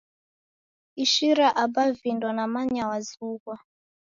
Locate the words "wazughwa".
2.91-3.55